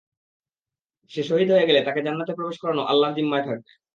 [1.11, 3.71] সে শহীদ হয়ে গেলে তাকে জান্নাতে প্রবেশ করানো আল্লাহর যিম্মায় থাকবে।